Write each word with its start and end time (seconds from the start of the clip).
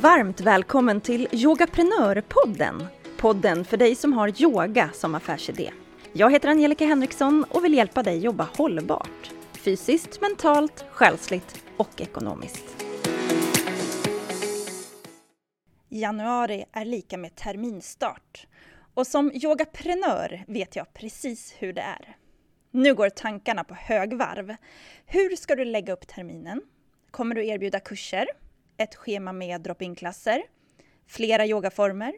Varmt 0.00 0.40
välkommen 0.40 1.00
till 1.00 1.28
Yogaprenörpodden. 1.32 2.86
Podden 3.16 3.64
för 3.64 3.76
dig 3.76 3.94
som 3.94 4.12
har 4.12 4.42
yoga 4.42 4.90
som 4.94 5.14
affärsidé. 5.14 5.72
Jag 6.12 6.32
heter 6.32 6.48
Angelica 6.48 6.84
Henriksson 6.84 7.44
och 7.50 7.64
vill 7.64 7.74
hjälpa 7.74 8.02
dig 8.02 8.18
jobba 8.18 8.48
hållbart. 8.56 9.30
Fysiskt, 9.52 10.20
mentalt, 10.20 10.84
själsligt 10.90 11.64
och 11.76 12.00
ekonomiskt. 12.00 12.84
Januari 15.88 16.64
är 16.72 16.84
lika 16.84 17.18
med 17.18 17.36
terminstart. 17.36 18.46
Och 18.94 19.06
som 19.06 19.32
yogaprenör 19.34 20.44
vet 20.46 20.76
jag 20.76 20.94
precis 20.94 21.54
hur 21.58 21.72
det 21.72 21.82
är. 21.82 22.16
Nu 22.70 22.94
går 22.94 23.08
tankarna 23.08 23.64
på 23.64 23.74
högvarv. 23.74 24.56
Hur 25.06 25.36
ska 25.36 25.54
du 25.54 25.64
lägga 25.64 25.92
upp 25.92 26.06
terminen? 26.06 26.62
Kommer 27.10 27.34
du 27.34 27.46
erbjuda 27.46 27.80
kurser? 27.80 28.26
Ett 28.80 28.94
schema 28.94 29.32
med 29.32 29.60
drop-in-klasser? 29.60 30.42
Flera 31.06 31.46
yogaformer? 31.46 32.12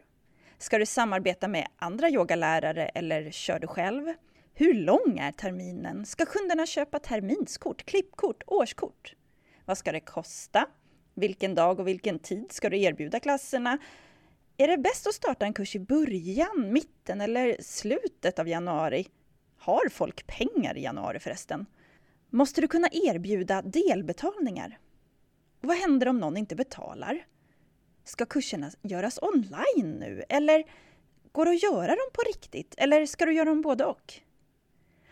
Ska 0.57 0.77
du 0.77 0.85
samarbeta 0.85 1.47
med 1.47 1.67
andra 1.75 2.09
yogalärare 2.09 2.85
eller 2.85 3.31
kör 3.31 3.59
du 3.59 3.67
själv? 3.67 4.13
Hur 4.53 4.73
lång 4.73 5.19
är 5.19 5.31
terminen? 5.31 6.05
Ska 6.05 6.25
kunderna 6.25 6.65
köpa 6.65 6.99
terminskort, 6.99 7.85
klippkort, 7.85 8.43
årskort? 8.47 9.15
Vad 9.65 9.77
ska 9.77 9.91
det 9.91 9.99
kosta? 9.99 10.65
Vilken 11.13 11.55
dag 11.55 11.79
och 11.79 11.87
vilken 11.87 12.19
tid 12.19 12.51
ska 12.51 12.69
du 12.69 12.81
erbjuda 12.81 13.19
klasserna? 13.19 13.77
Är 14.57 14.67
det 14.67 14.77
bäst 14.77 15.07
att 15.07 15.13
starta 15.13 15.45
en 15.45 15.53
kurs 15.53 15.75
i 15.75 15.79
början, 15.79 16.73
mitten 16.73 17.21
eller 17.21 17.57
slutet 17.59 18.39
av 18.39 18.47
januari? 18.47 19.07
Har 19.57 19.89
folk 19.89 20.27
pengar 20.27 20.77
i 20.77 20.83
januari 20.83 21.19
förresten? 21.19 21.65
Måste 22.29 22.61
du 22.61 22.67
kunna 22.67 22.87
erbjuda 22.91 23.61
delbetalningar? 23.61 24.77
Vad 25.61 25.77
händer 25.77 26.07
om 26.07 26.19
någon 26.19 26.37
inte 26.37 26.55
betalar? 26.55 27.25
Ska 28.03 28.25
kurserna 28.25 28.71
göras 28.81 29.19
online 29.21 29.91
nu? 29.99 30.23
Eller 30.29 30.63
går 31.31 31.45
det 31.45 31.51
att 31.51 31.63
göra 31.63 31.87
dem 31.87 32.09
på 32.13 32.21
riktigt? 32.27 32.75
Eller 32.77 33.05
ska 33.05 33.25
du 33.25 33.33
göra 33.33 33.49
dem 33.49 33.61
både 33.61 33.85
och? 33.85 34.13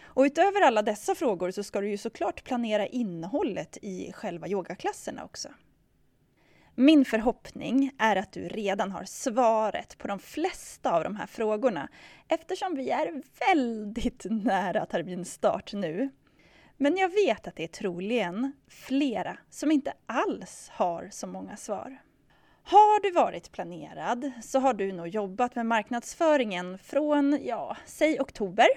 Och 0.02 0.24
utöver 0.24 0.62
alla 0.62 0.82
dessa 0.82 1.16
frågor 1.16 1.52
så 1.52 1.64
ska 1.64 1.82
du 1.82 1.90
ju 1.90 1.98
såklart 1.98 2.44
planera 2.44 2.88
innehållet 2.88 3.78
i 3.82 4.12
själva 4.14 4.48
yogaklasserna 4.48 5.24
också. 5.24 5.50
Min 6.76 7.06
förhoppning 7.06 7.92
är 7.98 8.16
att 8.16 8.32
du 8.32 8.48
redan 8.48 8.92
har 8.92 9.04
svaret 9.04 9.98
på 9.98 10.08
de 10.08 10.20
flesta 10.20 10.92
av 10.92 11.04
de 11.04 11.16
här 11.16 11.28
frågorna 11.28 11.90
eftersom 12.28 12.76
vi 12.76 12.90
är 12.90 13.24
väldigt 13.48 14.26
nära 14.30 14.86
terminstart 14.86 15.74
nu. 15.74 16.10
Men 16.82 16.98
jag 16.98 17.10
vet 17.10 17.48
att 17.48 17.56
det 17.56 17.64
är 17.64 17.68
troligen 17.68 18.52
flera 18.68 19.38
som 19.50 19.72
inte 19.72 19.94
alls 20.06 20.70
har 20.72 21.10
så 21.12 21.28
många 21.28 21.58
svar. 21.58 22.02
Har 22.64 23.02
du 23.02 23.12
varit 23.12 23.52
planerad 23.52 24.32
så 24.44 24.60
har 24.60 24.74
du 24.74 24.92
nog 24.92 25.08
jobbat 25.08 25.56
med 25.56 25.66
marknadsföringen 25.66 26.78
från, 26.78 27.40
ja, 27.42 27.78
säg 27.86 28.20
oktober. 28.20 28.68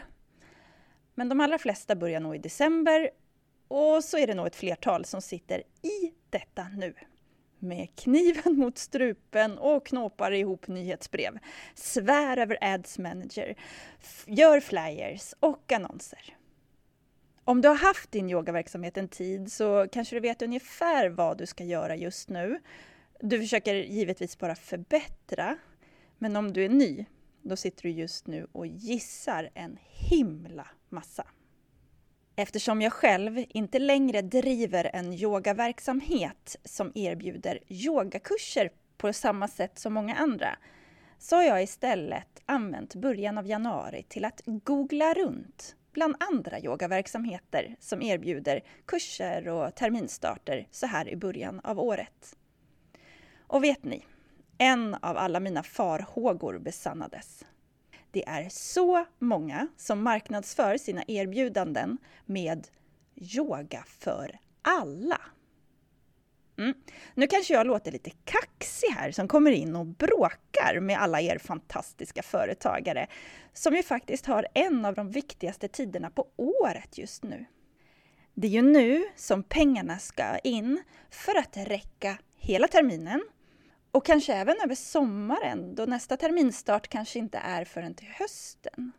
Men 1.15 1.29
de 1.29 1.41
allra 1.41 1.59
flesta 1.59 1.97
börjar 1.97 2.21
nog 2.21 2.35
i 2.37 2.39
december 2.39 3.11
och 3.69 4.05
så 4.05 4.19
är 4.19 4.27
det 4.27 4.35
nog 4.35 4.47
ett 4.47 4.57
flertal 4.57 5.05
som 5.05 5.23
sitter 5.23 5.63
i 5.83 6.13
detta 6.31 6.67
nu 6.77 6.95
med 7.59 7.97
kniven 7.97 8.59
mot 8.59 8.79
strupen 8.79 9.59
och 9.59 9.87
knåpar 9.87 10.33
ihop 10.33 10.69
nyhetsbrev, 10.69 11.39
svär 11.75 12.37
över 12.37 12.59
Ads 12.61 12.99
Manager, 12.99 13.55
gör 14.27 14.61
flyers 14.61 15.35
och 15.41 15.73
annonser. 15.73 16.37
Om 17.45 17.61
du 17.61 17.69
har 17.69 17.77
haft 17.77 18.13
din 18.13 18.31
yogaverksamhet 18.31 18.97
en 18.97 19.09
tid 19.09 19.53
så 19.53 19.87
kanske 19.93 20.17
du 20.17 20.21
vet 20.21 20.43
ungefär 20.43 21.09
vad 21.09 21.39
du 21.39 21.47
ska 21.47 21.65
göra 21.65 21.97
just 21.97 22.29
nu. 22.29 22.61
Du 23.21 23.41
försöker 23.41 23.75
givetvis 23.75 24.39
bara 24.39 24.55
förbättra, 24.55 25.57
men 26.19 26.37
om 26.37 26.53
du 26.53 26.65
är 26.65 26.69
ny, 26.69 27.05
då 27.43 27.57
sitter 27.57 27.83
du 27.83 27.91
just 27.91 28.27
nu 28.27 28.47
och 28.53 28.67
gissar 28.67 29.51
en 29.55 29.79
himla 29.83 30.69
massa. 30.89 31.27
Eftersom 32.37 32.83
jag 32.83 32.93
själv 32.93 33.45
inte 33.49 33.79
längre 33.79 34.23
driver 34.23 34.91
en 34.95 35.13
yogaverksamhet 35.13 36.57
som 36.65 36.93
erbjuder 36.95 37.59
yogakurser 37.69 38.71
på 38.97 39.13
samma 39.13 39.49
sätt 39.49 39.79
som 39.79 39.93
många 39.93 40.15
andra, 40.15 40.59
så 41.19 41.37
har 41.37 41.43
jag 41.43 41.63
istället 41.63 42.43
använt 42.47 42.95
början 42.95 43.39
av 43.39 43.47
januari 43.47 44.03
till 44.03 44.25
att 44.25 44.43
googla 44.45 45.15
runt 45.15 45.77
bland 45.93 46.17
andra 46.19 46.61
yogaverksamheter 46.61 47.77
som 47.81 48.03
erbjuder 48.03 48.65
kurser 48.87 49.49
och 49.49 49.75
terminstarter 49.75 50.69
så 50.71 50.87
här 50.87 51.09
i 51.09 51.17
början 51.17 51.61
av 51.65 51.81
året. 51.81 52.37
Och 53.47 53.65
vet 53.65 53.85
ni? 53.85 54.05
En 54.59 54.95
av 54.95 55.17
alla 55.17 55.41
mina 55.41 55.63
farhågor 55.63 56.59
besannades. 56.59 57.45
Det 58.11 58.29
är 58.29 58.49
så 58.49 59.05
många 59.19 59.69
som 59.77 60.03
marknadsför 60.03 60.77
sina 60.77 61.03
erbjudanden 61.09 61.99
med 62.27 62.69
yoga 63.17 63.85
för 63.87 64.39
alla. 64.63 65.21
Mm. 66.63 66.75
Nu 67.15 67.27
kanske 67.27 67.55
jag 67.55 67.67
låter 67.67 67.93
lite 67.93 68.11
kaxig 68.11 68.89
här 68.89 69.11
som 69.11 69.29
kommer 69.29 69.51
in 69.51 69.77
och 69.77 69.87
bråkar 69.87 70.81
med 70.81 70.99
alla 70.99 71.21
er 71.21 71.39
fantastiska 71.39 72.23
företagare 72.23 73.07
som 73.53 73.75
ju 73.75 73.83
faktiskt 73.83 74.27
har 74.27 74.47
en 74.55 74.85
av 74.85 74.95
de 74.95 75.11
viktigaste 75.11 75.69
tiderna 75.69 76.11
på 76.11 76.27
året 76.37 76.99
just 76.99 77.23
nu. 77.23 77.45
Det 78.35 78.47
är 78.47 78.51
ju 78.51 78.63
nu 78.63 79.05
som 79.17 79.43
pengarna 79.43 79.99
ska 79.99 80.39
in 80.39 80.83
för 81.11 81.39
att 81.39 81.57
räcka 81.57 82.19
hela 82.37 82.69
terminen 82.69 83.23
och 83.91 84.05
kanske 84.05 84.35
även 84.35 84.57
över 84.65 84.75
sommaren 84.75 85.75
då 85.75 85.85
nästa 85.85 86.17
terminstart 86.17 86.89
kanske 86.89 87.19
inte 87.19 87.39
är 87.39 87.65
förrän 87.65 87.95
till 87.95 88.09
hösten. 88.09 88.93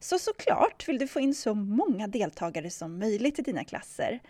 Så 0.00 0.18
såklart 0.18 0.88
vill 0.88 0.98
du 0.98 1.08
få 1.08 1.20
in 1.20 1.34
så 1.34 1.54
många 1.54 2.06
deltagare 2.06 2.70
som 2.70 2.98
möjligt 2.98 3.38
i 3.38 3.42
dina 3.42 3.64
klasser. 3.64 4.20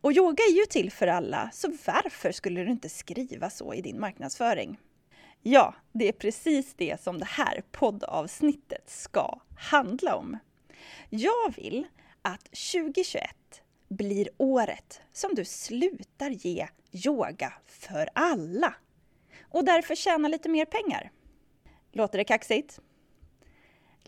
Och 0.00 0.12
yoga 0.12 0.42
är 0.44 0.52
ju 0.52 0.64
till 0.64 0.92
för 0.92 1.06
alla, 1.06 1.50
så 1.52 1.68
varför 1.86 2.32
skulle 2.32 2.64
du 2.64 2.70
inte 2.70 2.88
skriva 2.88 3.50
så 3.50 3.74
i 3.74 3.80
din 3.80 4.00
marknadsföring? 4.00 4.78
Ja, 5.42 5.74
det 5.92 6.08
är 6.08 6.12
precis 6.12 6.74
det 6.74 7.00
som 7.00 7.18
det 7.18 7.24
här 7.24 7.62
poddavsnittet 7.72 8.90
ska 8.90 9.40
handla 9.58 10.16
om. 10.16 10.38
Jag 11.10 11.54
vill 11.56 11.86
att 12.22 12.44
2021 12.44 13.22
blir 13.88 14.28
året 14.36 15.00
som 15.12 15.34
du 15.34 15.44
slutar 15.44 16.30
ge 16.30 16.68
yoga 16.92 17.52
för 17.66 18.08
alla 18.12 18.74
och 19.42 19.64
därför 19.64 19.94
tjäna 19.94 20.28
lite 20.28 20.48
mer 20.48 20.64
pengar. 20.64 21.10
Låter 21.92 22.18
det 22.18 22.24
kaxigt? 22.24 22.80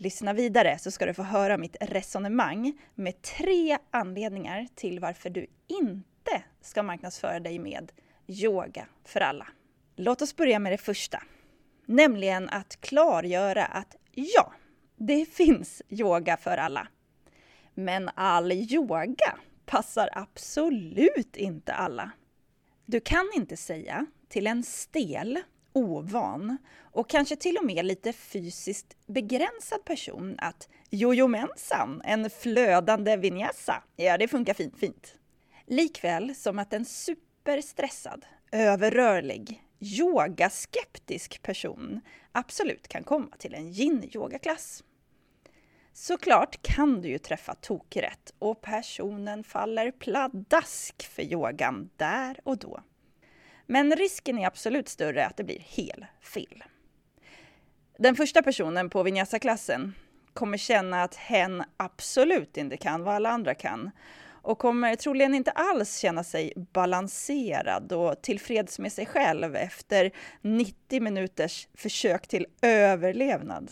Lyssna 0.01 0.33
vidare 0.33 0.77
så 0.77 0.91
ska 0.91 1.05
du 1.05 1.13
få 1.13 1.23
höra 1.23 1.57
mitt 1.57 1.75
resonemang 1.81 2.73
med 2.95 3.21
tre 3.21 3.77
anledningar 3.91 4.67
till 4.75 4.99
varför 4.99 5.29
du 5.29 5.47
inte 5.67 6.43
ska 6.61 6.83
marknadsföra 6.83 7.39
dig 7.39 7.59
med 7.59 7.91
yoga 8.27 8.85
för 9.05 9.19
alla. 9.21 9.47
Låt 9.95 10.21
oss 10.21 10.35
börja 10.35 10.59
med 10.59 10.71
det 10.71 10.77
första, 10.77 11.23
nämligen 11.85 12.49
att 12.49 12.81
klargöra 12.81 13.65
att 13.65 13.95
ja, 14.11 14.53
det 14.95 15.25
finns 15.25 15.81
yoga 15.89 16.37
för 16.37 16.57
alla. 16.57 16.87
Men 17.73 18.09
all 18.15 18.51
yoga 18.51 19.37
passar 19.65 20.09
absolut 20.11 21.35
inte 21.35 21.73
alla. 21.73 22.11
Du 22.85 22.99
kan 22.99 23.31
inte 23.35 23.57
säga 23.57 24.05
till 24.29 24.47
en 24.47 24.63
stel, 24.63 25.39
ovan 25.73 26.57
och 26.81 27.09
kanske 27.09 27.35
till 27.35 27.57
och 27.57 27.65
med 27.65 27.85
lite 27.85 28.13
fysiskt 28.13 28.97
begränsad 29.05 29.85
person 29.85 30.35
att 30.37 30.69
jojomensan, 30.89 32.01
en 32.05 32.29
flödande 32.29 33.17
vinyasa, 33.17 33.83
ja 33.95 34.17
det 34.17 34.27
funkar 34.27 34.53
fint, 34.53 34.77
fint. 34.77 35.15
Likväl 35.65 36.35
som 36.35 36.59
att 36.59 36.73
en 36.73 36.85
superstressad, 36.85 38.25
överrörlig, 38.51 39.63
yogaskeptisk 39.79 41.41
person 41.41 42.01
absolut 42.31 42.87
kan 42.87 43.03
komma 43.03 43.35
till 43.37 43.53
en 43.53 43.71
yin-yogaklass. 43.71 44.83
Såklart 45.93 46.61
kan 46.61 47.01
du 47.01 47.09
ju 47.09 47.17
träffa 47.17 47.55
tokrätt 47.55 48.33
och 48.39 48.61
personen 48.61 49.43
faller 49.43 49.91
pladask 49.91 51.03
för 51.03 51.21
yogan 51.21 51.89
där 51.95 52.39
och 52.43 52.57
då. 52.57 52.81
Men 53.71 53.95
risken 53.95 54.37
är 54.37 54.47
absolut 54.47 54.89
större 54.89 55.25
att 55.25 55.37
det 55.37 55.43
blir 55.43 55.59
helt 55.59 56.05
fel. 56.21 56.63
Den 57.97 58.15
första 58.15 58.41
personen 58.41 58.89
på 58.89 59.03
Vinyasa-klassen 59.03 59.93
kommer 60.33 60.57
känna 60.57 61.03
att 61.03 61.15
hen 61.15 61.63
absolut 61.77 62.57
inte 62.57 62.77
kan 62.77 63.03
vad 63.03 63.15
alla 63.15 63.29
andra 63.29 63.53
kan 63.55 63.91
och 64.23 64.59
kommer 64.59 64.95
troligen 64.95 65.33
inte 65.33 65.51
alls 65.51 65.97
känna 65.97 66.23
sig 66.23 66.53
balanserad 66.55 67.93
och 67.93 68.21
tillfreds 68.21 68.79
med 68.79 68.91
sig 68.91 69.05
själv 69.05 69.55
efter 69.55 70.11
90 70.41 71.01
minuters 71.01 71.67
försök 71.73 72.27
till 72.27 72.45
överlevnad. 72.61 73.71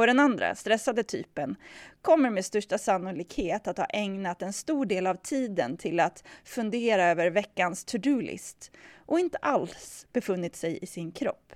Och 0.00 0.06
den 0.06 0.20
andra, 0.20 0.54
stressade 0.54 1.02
typen, 1.02 1.56
kommer 2.02 2.30
med 2.30 2.44
största 2.44 2.78
sannolikhet 2.78 3.68
att 3.68 3.78
ha 3.78 3.84
ägnat 3.84 4.42
en 4.42 4.52
stor 4.52 4.86
del 4.86 5.06
av 5.06 5.14
tiden 5.14 5.76
till 5.76 6.00
att 6.00 6.24
fundera 6.44 7.04
över 7.04 7.30
veckans 7.30 7.84
to-do-list 7.84 8.70
och 9.06 9.20
inte 9.20 9.38
alls 9.38 10.06
befunnit 10.12 10.56
sig 10.56 10.78
i 10.82 10.86
sin 10.86 11.12
kropp. 11.12 11.52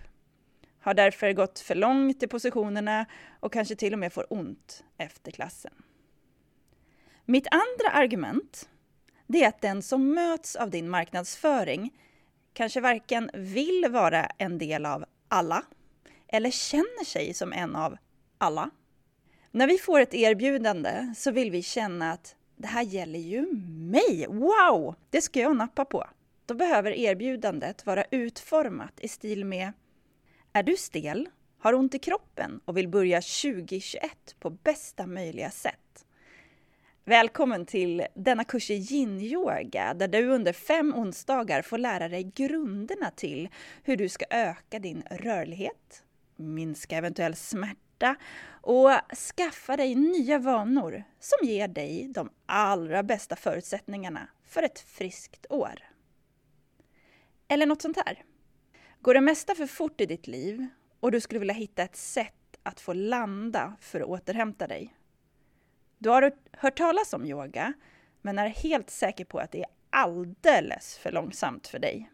Har 0.80 0.94
därför 0.94 1.32
gått 1.32 1.60
för 1.60 1.74
långt 1.74 2.22
i 2.22 2.26
positionerna 2.26 3.06
och 3.40 3.52
kanske 3.52 3.76
till 3.76 3.92
och 3.92 3.98
med 3.98 4.12
får 4.12 4.32
ont 4.32 4.84
efter 4.98 5.30
klassen. 5.30 5.72
Mitt 7.24 7.46
andra 7.50 7.90
argument, 7.92 8.68
det 9.26 9.44
är 9.44 9.48
att 9.48 9.60
den 9.60 9.82
som 9.82 10.14
möts 10.14 10.56
av 10.56 10.70
din 10.70 10.88
marknadsföring 10.88 11.90
kanske 12.52 12.80
varken 12.80 13.30
vill 13.34 13.86
vara 13.90 14.24
en 14.24 14.58
del 14.58 14.86
av 14.86 15.04
alla 15.28 15.62
eller 16.28 16.50
känner 16.50 17.04
sig 17.04 17.34
som 17.34 17.52
en 17.52 17.76
av 17.76 17.96
alla. 18.38 18.70
När 19.50 19.66
vi 19.66 19.78
får 19.78 20.00
ett 20.00 20.14
erbjudande 20.14 21.14
så 21.16 21.30
vill 21.30 21.50
vi 21.50 21.62
känna 21.62 22.12
att 22.12 22.36
det 22.56 22.66
här 22.66 22.82
gäller 22.82 23.18
ju 23.18 23.52
mig! 23.66 24.26
Wow! 24.28 24.94
Det 25.10 25.20
ska 25.20 25.40
jag 25.40 25.56
nappa 25.56 25.84
på. 25.84 26.04
Då 26.46 26.54
behöver 26.54 26.90
erbjudandet 26.90 27.86
vara 27.86 28.04
utformat 28.10 29.00
i 29.00 29.08
stil 29.08 29.44
med 29.44 29.72
Är 30.52 30.62
du 30.62 30.76
stel, 30.76 31.28
har 31.58 31.74
ont 31.74 31.94
i 31.94 31.98
kroppen 31.98 32.60
och 32.64 32.76
vill 32.76 32.88
börja 32.88 33.20
2021 33.20 34.36
på 34.40 34.50
bästa 34.50 35.06
möjliga 35.06 35.50
sätt? 35.50 36.06
Välkommen 37.04 37.66
till 37.66 38.06
denna 38.14 38.44
kurs 38.44 38.70
i 38.70 38.74
yin-yoga 38.74 39.94
där 39.94 40.08
du 40.08 40.28
under 40.28 40.52
fem 40.52 40.94
onsdagar 40.94 41.62
får 41.62 41.78
lära 41.78 42.08
dig 42.08 42.32
grunderna 42.34 43.10
till 43.10 43.48
hur 43.82 43.96
du 43.96 44.08
ska 44.08 44.24
öka 44.30 44.78
din 44.78 45.02
rörlighet, 45.10 46.04
minska 46.36 46.96
eventuell 46.96 47.34
smärta 47.34 47.93
smärta 48.04 48.16
och 48.60 48.90
skaffa 49.16 49.76
dig 49.76 49.94
nya 49.94 50.38
vanor 50.38 51.04
som 51.20 51.48
ger 51.48 51.68
dig 51.68 52.08
de 52.14 52.30
allra 52.46 53.02
bästa 53.02 53.36
förutsättningarna 53.36 54.28
för 54.44 54.62
ett 54.62 54.80
friskt 54.80 55.46
år. 55.50 55.74
Eller 57.48 57.66
något 57.66 57.82
sånt 57.82 57.96
här. 57.96 58.24
Går 59.00 59.14
det 59.14 59.20
mesta 59.20 59.54
för 59.54 59.66
fort 59.66 60.00
i 60.00 60.06
ditt 60.06 60.26
liv 60.26 60.66
och 61.00 61.12
du 61.12 61.20
skulle 61.20 61.38
vilja 61.38 61.54
hitta 61.54 61.82
ett 61.82 61.96
sätt 61.96 62.56
att 62.62 62.80
få 62.80 62.92
landa 62.92 63.76
för 63.80 64.00
att 64.00 64.06
återhämta 64.06 64.66
dig? 64.66 64.94
Du 65.98 66.10
har 66.10 66.32
hört 66.52 66.78
talas 66.78 67.12
om 67.12 67.26
yoga, 67.26 67.72
men 68.22 68.38
är 68.38 68.48
helt 68.48 68.90
säker 68.90 69.24
på 69.24 69.38
att 69.38 69.52
det 69.52 69.62
är 69.62 69.70
alldeles 69.90 70.98
för 70.98 71.12
långsamt 71.12 71.66
för 71.66 71.78
dig. 71.78 72.10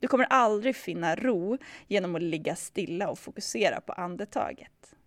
Du 0.00 0.08
kommer 0.08 0.24
aldrig 0.24 0.76
finna 0.76 1.16
ro 1.16 1.58
genom 1.88 2.14
att 2.14 2.22
ligga 2.22 2.56
stilla 2.56 3.08
och 3.08 3.18
fokusera 3.18 3.80
på 3.80 3.92
andetaget. 3.92 4.97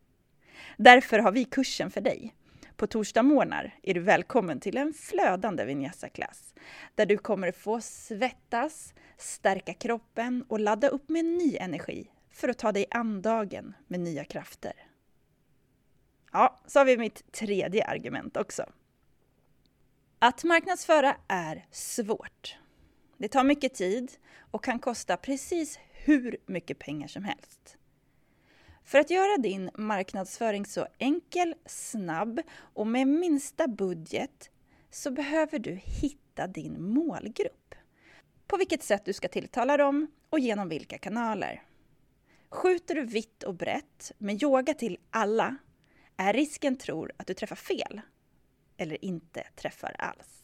Därför 0.78 1.20
har 1.20 1.32
vi 1.32 1.46
kursen 1.46 1.92
för 1.92 2.02
dig. 2.02 2.36
På 2.76 2.88
torsdag 2.88 3.24
morgnar 3.24 3.76
är 3.84 3.94
du 3.94 4.00
välkommen 4.00 4.60
till 4.60 4.78
en 4.78 4.94
flödande 4.94 5.66
vinyasa-klass 5.66 6.54
där 6.96 7.06
du 7.06 7.18
kommer 7.18 7.52
få 7.52 7.82
svettas, 7.82 8.94
stärka 9.18 9.74
kroppen 9.74 10.46
och 10.48 10.60
ladda 10.60 10.88
upp 10.88 11.10
med 11.10 11.26
ny 11.26 11.58
energi 11.58 12.12
för 12.32 12.50
att 12.50 12.58
ta 12.58 12.72
dig 12.72 12.86
an 12.92 13.22
dagen 13.22 13.74
med 13.88 14.00
nya 14.00 14.24
krafter. 14.24 14.74
Ja, 16.32 16.60
så 16.68 16.80
har 16.80 16.86
vi 16.86 16.98
mitt 16.98 17.32
tredje 17.32 17.86
argument 17.86 18.38
också. 18.38 18.66
Att 20.20 20.44
marknadsföra 20.44 21.16
är 21.28 21.66
svårt. 21.72 22.58
Det 23.18 23.28
tar 23.28 23.44
mycket 23.44 23.74
tid 23.74 24.12
och 24.52 24.64
kan 24.64 24.80
kosta 24.80 25.18
precis 25.18 25.80
hur 25.92 26.38
mycket 26.46 26.80
pengar 26.80 27.08
som 27.08 27.24
helst. 27.24 27.78
För 28.84 29.00
att 29.00 29.10
göra 29.10 29.38
din 29.38 29.70
marknadsföring 29.74 30.66
så 30.66 30.88
enkel, 30.98 31.56
snabb 31.66 32.42
och 32.58 32.88
med 32.88 33.08
minsta 33.08 33.68
budget 33.68 34.50
så 34.90 35.12
behöver 35.12 35.60
du 35.60 35.80
hitta 35.84 36.48
din 36.48 36.84
målgrupp. 36.84 37.76
På 38.48 38.58
vilket 38.58 38.84
sätt 38.84 39.06
du 39.06 39.14
ska 39.14 39.28
tilltala 39.28 39.78
dem 39.78 40.08
och 40.30 40.40
genom 40.40 40.70
vilka 40.70 40.98
kanaler. 40.98 41.64
Skjuter 42.50 42.96
du 42.96 43.06
vitt 43.06 43.44
och 43.44 43.56
brett 43.56 44.12
med 44.18 44.44
yoga 44.44 44.74
till 44.74 44.98
alla 45.10 45.56
är 46.18 46.34
risken 46.34 46.78
tror 46.78 47.12
att 47.18 47.28
du 47.28 47.34
träffar 47.34 47.56
fel 47.56 48.02
eller 48.78 49.06
inte 49.06 49.48
träffar 49.56 49.96
alls. 50.00 50.41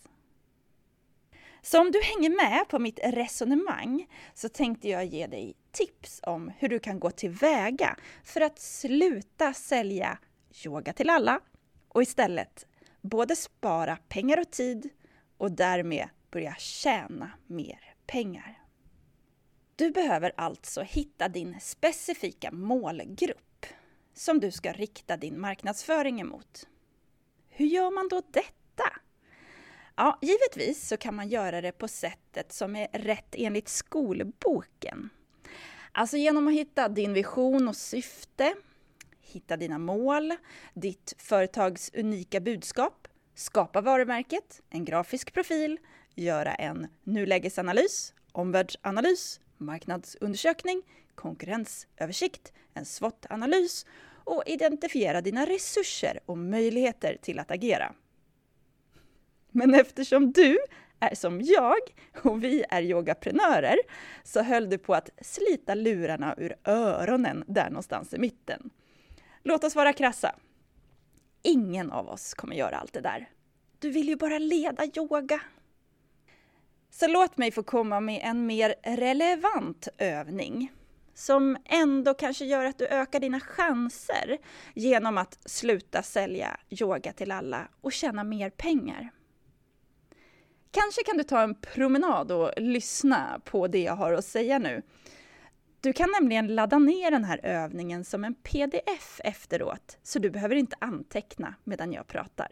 Så 1.69 1.81
om 1.81 1.91
du 1.91 2.01
hänger 2.01 2.29
med 2.29 2.65
på 2.69 2.79
mitt 2.79 2.99
resonemang 3.03 4.07
så 4.33 4.49
tänkte 4.49 4.89
jag 4.89 5.05
ge 5.05 5.27
dig 5.27 5.55
tips 5.71 6.19
om 6.23 6.51
hur 6.57 6.69
du 6.69 6.79
kan 6.79 6.99
gå 6.99 7.11
tillväga 7.11 7.95
för 8.23 8.41
att 8.41 8.59
sluta 8.59 9.53
sälja 9.53 10.19
yoga 10.65 10.93
till 10.93 11.09
alla 11.09 11.39
och 11.87 12.01
istället 12.01 12.67
både 13.01 13.35
spara 13.35 13.97
pengar 14.09 14.39
och 14.39 14.51
tid 14.51 14.89
och 15.37 15.51
därmed 15.51 16.09
börja 16.31 16.55
tjäna 16.57 17.31
mer 17.47 17.95
pengar. 18.05 18.63
Du 19.75 19.91
behöver 19.91 20.31
alltså 20.37 20.81
hitta 20.81 21.27
din 21.27 21.59
specifika 21.59 22.51
målgrupp 22.51 23.65
som 24.13 24.39
du 24.39 24.51
ska 24.51 24.71
rikta 24.73 25.17
din 25.17 25.39
marknadsföring 25.39 26.21
emot. 26.21 26.67
Hur 27.49 27.65
gör 27.65 27.91
man 27.91 28.07
då 28.07 28.21
detta? 28.31 29.06
Ja, 29.99 30.19
givetvis 30.21 30.87
så 30.87 30.97
kan 30.97 31.15
man 31.15 31.29
göra 31.29 31.61
det 31.61 31.71
på 31.71 31.87
sättet 31.87 32.51
som 32.51 32.75
är 32.75 32.87
rätt 32.91 33.35
enligt 33.37 33.67
skolboken. 33.67 35.09
Alltså 35.91 36.17
genom 36.17 36.47
att 36.47 36.53
hitta 36.53 36.89
din 36.89 37.13
vision 37.13 37.67
och 37.67 37.75
syfte, 37.75 38.55
hitta 39.21 39.57
dina 39.57 39.77
mål, 39.77 40.33
ditt 40.73 41.13
företags 41.17 41.91
unika 41.93 42.39
budskap, 42.39 43.07
skapa 43.35 43.81
varumärket, 43.81 44.61
en 44.69 44.85
grafisk 44.85 45.33
profil, 45.33 45.79
göra 46.15 46.55
en 46.55 46.87
nulägesanalys, 47.03 48.13
omvärldsanalys, 48.31 49.39
marknadsundersökning, 49.57 50.81
konkurrensöversikt, 51.15 52.53
en 52.73 52.85
SWOT-analys 52.85 53.85
och 54.23 54.43
identifiera 54.45 55.21
dina 55.21 55.45
resurser 55.45 56.19
och 56.25 56.37
möjligheter 56.37 57.17
till 57.21 57.39
att 57.39 57.51
agera. 57.51 57.95
Men 59.57 59.73
eftersom 59.73 60.31
du 60.31 60.57
är 60.99 61.15
som 61.15 61.41
jag 61.41 61.79
och 62.23 62.43
vi 62.43 62.63
är 62.69 62.81
yogaprenörer 62.81 63.77
så 64.23 64.41
höll 64.41 64.69
du 64.69 64.77
på 64.77 64.95
att 64.95 65.09
slita 65.21 65.75
lurarna 65.75 66.35
ur 66.37 66.55
öronen 66.63 67.43
där 67.47 67.69
någonstans 67.69 68.13
i 68.13 68.17
mitten. 68.17 68.69
Låt 69.43 69.63
oss 69.63 69.75
vara 69.75 69.93
krassa. 69.93 70.35
Ingen 71.43 71.91
av 71.91 72.09
oss 72.09 72.33
kommer 72.33 72.55
göra 72.55 72.77
allt 72.77 72.93
det 72.93 73.01
där. 73.01 73.29
Du 73.79 73.89
vill 73.89 74.07
ju 74.07 74.15
bara 74.15 74.37
leda 74.37 74.83
yoga. 74.95 75.39
Så 76.89 77.07
låt 77.07 77.37
mig 77.37 77.51
få 77.51 77.63
komma 77.63 77.99
med 77.99 78.21
en 78.23 78.45
mer 78.45 78.75
relevant 78.83 79.87
övning 79.97 80.71
som 81.13 81.57
ändå 81.65 82.13
kanske 82.13 82.45
gör 82.45 82.65
att 82.65 82.77
du 82.77 82.87
ökar 82.87 83.19
dina 83.19 83.39
chanser 83.39 84.37
genom 84.73 85.17
att 85.17 85.39
sluta 85.45 86.03
sälja 86.03 86.59
yoga 86.69 87.13
till 87.13 87.31
alla 87.31 87.67
och 87.81 87.91
tjäna 87.91 88.23
mer 88.23 88.49
pengar. 88.49 89.11
Kanske 90.81 91.03
kan 91.03 91.17
du 91.17 91.23
ta 91.23 91.41
en 91.41 91.55
promenad 91.55 92.31
och 92.31 92.51
lyssna 92.57 93.41
på 93.45 93.67
det 93.67 93.83
jag 93.83 93.95
har 93.95 94.13
att 94.13 94.25
säga 94.25 94.59
nu. 94.59 94.81
Du 95.81 95.93
kan 95.93 96.09
nämligen 96.19 96.55
ladda 96.55 96.79
ner 96.79 97.11
den 97.11 97.23
här 97.23 97.39
övningen 97.43 98.03
som 98.03 98.23
en 98.23 98.33
pdf 98.33 99.21
efteråt, 99.23 99.97
så 100.03 100.19
du 100.19 100.29
behöver 100.29 100.55
inte 100.55 100.75
anteckna 100.79 101.55
medan 101.63 101.93
jag 101.93 102.07
pratar. 102.07 102.47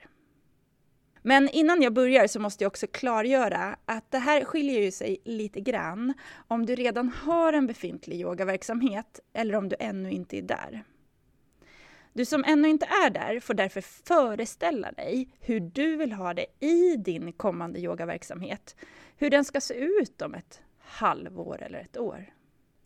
Men 1.22 1.50
innan 1.50 1.82
jag 1.82 1.94
börjar 1.94 2.28
så 2.28 2.40
måste 2.40 2.64
jag 2.64 2.70
också 2.70 2.88
klargöra 2.88 3.78
att 3.86 4.12
det 4.12 4.20
här 4.20 4.46
skiljer 4.46 4.82
ju 4.82 4.92
sig 4.92 5.18
lite 5.26 5.62
grann 5.62 6.14
om 6.48 6.66
du 6.66 6.76
redan 6.76 7.10
har 7.10 7.54
en 7.54 7.68
befintlig 7.68 8.22
yogaverksamhet 8.22 9.20
eller 9.34 9.56
om 9.56 9.70
du 9.70 9.76
ännu 9.80 10.12
inte 10.12 10.38
är 10.38 10.42
där. 10.42 10.84
Du 12.18 12.26
som 12.26 12.44
ännu 12.44 12.68
inte 12.68 12.86
är 12.86 13.10
där 13.10 13.40
får 13.40 13.54
därför 13.54 13.82
föreställa 13.82 14.92
dig 14.92 15.30
hur 15.40 15.60
du 15.60 15.96
vill 15.96 16.12
ha 16.12 16.34
det 16.34 16.46
i 16.60 16.96
din 16.98 17.34
kommande 17.34 17.80
yogaverksamhet. 17.80 18.76
Hur 19.18 19.30
den 19.30 19.46
ska 19.46 19.62
se 19.62 19.74
ut 19.74 20.22
om 20.22 20.34
ett 20.34 20.62
halvår 20.80 21.64
eller 21.64 21.80
ett 21.80 21.98
år. 21.98 22.34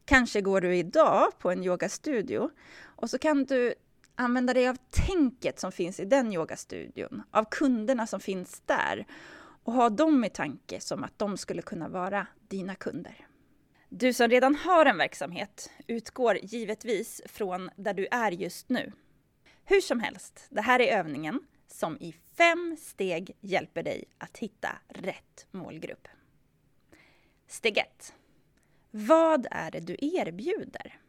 Kanske 0.06 0.42
går 0.42 0.62
du 0.62 0.76
idag 0.76 1.40
på 1.40 1.52
en 1.52 1.64
yogastudio 1.64 2.50
och 2.84 3.10
så 3.10 3.18
kan 3.18 3.44
du 3.46 3.74
använda 4.16 4.54
dig 4.54 4.68
av 4.68 4.78
tänket 5.08 5.60
som 5.60 5.72
finns 5.72 6.00
i 6.00 6.06
den 6.06 6.34
yogastudion, 6.34 7.24
av 7.32 7.46
kunderna 7.52 8.08
som 8.08 8.20
finns 8.20 8.62
där 8.66 9.06
och 9.64 9.74
ha 9.74 9.90
dem 9.90 10.26
i 10.26 10.30
tanke 10.30 10.82
som 10.82 11.04
att 11.04 11.20
de 11.20 11.38
skulle 11.38 11.62
kunna 11.62 11.90
vara 11.90 12.28
dina 12.48 12.76
kunder. 12.76 13.28
Du 13.90 14.14
som 14.14 14.28
redan 14.28 14.56
har 14.56 14.86
en 14.86 14.98
verksamhet 14.98 15.72
utgår 15.88 16.38
givetvis 16.38 17.22
från 17.26 17.70
där 17.76 17.94
du 17.94 18.08
är 18.12 18.32
just 18.32 18.70
nu. 18.70 18.92
Hur 19.70 19.82
som 19.82 20.00
helst, 20.00 20.48
det 20.50 20.62
här 20.62 20.80
är 20.80 20.98
övningen 20.98 21.40
som 21.68 21.98
i 22.02 22.16
fem 22.38 22.78
steg 22.80 23.38
hjälper 23.42 23.84
dig 23.84 24.04
att 24.18 24.38
hitta 24.38 24.70
rätt 24.88 25.48
målgrupp. 25.52 26.08
Steg 27.48 27.78
1. 27.78 28.14
Vad 28.92 29.48
är 29.52 29.72
det 29.72 29.80
du 29.80 29.98
erbjuder? 30.02 31.00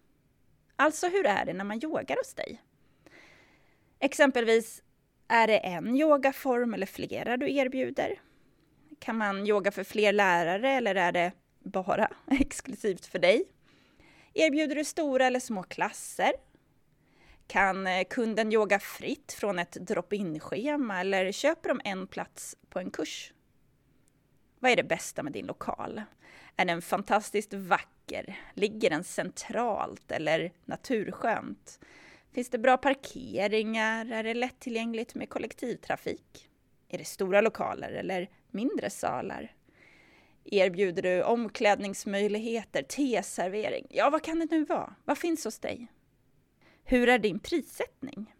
Alltså 0.76 1.08
hur 1.08 1.26
är 1.26 1.44
det 1.44 1.52
när 1.52 1.64
man 1.64 1.84
yogar 1.84 2.16
hos 2.16 2.34
dig? 2.34 2.62
Exempelvis, 3.98 4.82
är 5.28 5.46
det 5.46 5.58
en 5.58 5.96
yogaform 5.96 6.74
eller 6.74 6.86
flera 6.86 7.36
du 7.36 7.54
erbjuder? 7.56 8.20
Kan 8.98 9.16
man 9.16 9.46
yoga 9.46 9.70
för 9.70 9.84
fler 9.84 10.12
lärare 10.12 10.70
eller 10.70 10.94
är 10.94 11.12
det 11.12 11.32
bara 11.58 12.10
exklusivt 12.30 13.06
för 13.06 13.18
dig? 13.18 13.44
Erbjuder 14.34 14.76
du 14.76 14.84
stora 14.84 15.26
eller 15.26 15.40
små 15.40 15.62
klasser? 15.62 16.32
Kan 17.50 17.86
eh, 17.86 18.04
kunden 18.04 18.52
yoga 18.52 18.78
fritt 18.78 19.32
från 19.32 19.58
ett 19.58 19.72
drop-in-schema 19.72 21.00
eller 21.00 21.32
köper 21.32 21.68
de 21.68 21.80
en 21.84 22.06
plats 22.06 22.56
på 22.68 22.78
en 22.78 22.90
kurs? 22.90 23.32
Vad 24.58 24.72
är 24.72 24.76
det 24.76 24.82
bästa 24.82 25.22
med 25.22 25.32
din 25.32 25.46
lokal? 25.46 26.02
Är 26.56 26.64
den 26.64 26.82
fantastiskt 26.82 27.54
vacker? 27.54 28.38
Ligger 28.54 28.90
den 28.90 29.04
centralt 29.04 30.10
eller 30.10 30.52
naturskönt? 30.64 31.80
Finns 32.32 32.50
det 32.50 32.58
bra 32.58 32.76
parkeringar? 32.76 34.12
Är 34.12 34.22
det 34.22 34.34
lättillgängligt 34.34 35.14
med 35.14 35.30
kollektivtrafik? 35.30 36.48
Är 36.88 36.98
det 36.98 37.04
stora 37.04 37.40
lokaler 37.40 37.92
eller 37.92 38.30
mindre 38.50 38.90
salar? 38.90 39.54
Erbjuder 40.44 41.02
du 41.02 41.22
omklädningsmöjligheter, 41.22 42.82
teservering? 42.82 43.86
Ja, 43.90 44.10
vad 44.10 44.22
kan 44.22 44.38
det 44.38 44.50
nu 44.50 44.64
vara? 44.64 44.94
Vad 45.04 45.18
finns 45.18 45.44
hos 45.44 45.58
dig? 45.58 45.88
Hur 46.90 47.08
är 47.08 47.18
din 47.18 47.38
prissättning? 47.40 48.34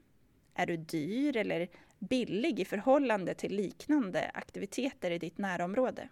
Är 0.55 0.67
du 0.67 0.77
dyr 0.77 1.37
eller 1.37 1.69
billig 1.99 2.61
i 2.61 2.65
förhållande 2.65 3.35
till 3.35 3.57
liknande 3.57 4.31
aktiviteter 4.35 5.11
i 5.11 5.19
ditt 5.19 5.39
närområde? 5.39 6.09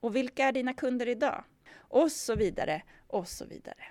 Och 0.00 0.16
vilka 0.16 0.44
är 0.44 0.52
dina 0.52 0.74
kunder 0.74 1.08
idag? 1.08 1.44
Och 1.74 2.12
så 2.12 2.34
vidare, 2.34 2.82
och 3.06 3.28
så 3.28 3.46
vidare. 3.46 3.84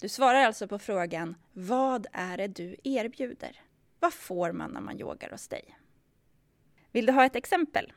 Du 0.00 0.08
svarar 0.08 0.44
alltså 0.44 0.68
på 0.68 0.78
frågan 0.78 1.36
Vad 1.52 2.06
är 2.12 2.36
det 2.36 2.48
du 2.48 2.76
erbjuder? 2.84 3.60
Vad 4.00 4.12
får 4.12 4.52
man 4.52 4.70
när 4.70 4.80
man 4.80 5.00
yogar 5.00 5.30
hos 5.30 5.48
dig? 5.48 5.78
Vill 6.92 7.06
du 7.06 7.12
ha 7.12 7.24
ett 7.24 7.36
exempel? 7.36 7.92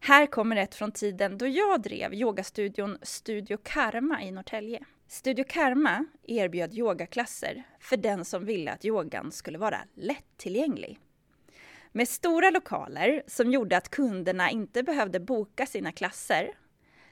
Här 0.00 0.26
kommer 0.26 0.56
ett 0.56 0.74
från 0.74 0.92
tiden 0.92 1.38
då 1.38 1.46
jag 1.46 1.82
drev 1.82 2.14
yogastudion 2.14 2.98
Studio 3.02 3.58
Karma 3.62 4.22
i 4.22 4.30
Norrtälje. 4.30 4.84
Studio 5.08 5.44
Karma 5.48 6.04
erbjöd 6.22 6.74
yogaklasser 6.74 7.62
för 7.80 7.96
den 7.96 8.24
som 8.24 8.44
ville 8.44 8.72
att 8.72 8.84
yogan 8.84 9.32
skulle 9.32 9.58
vara 9.58 9.78
lättillgänglig. 9.94 10.98
Med 11.92 12.08
stora 12.08 12.50
lokaler 12.50 13.22
som 13.26 13.50
gjorde 13.50 13.76
att 13.76 13.88
kunderna 13.88 14.50
inte 14.50 14.82
behövde 14.82 15.20
boka 15.20 15.66
sina 15.66 15.92
klasser, 15.92 16.50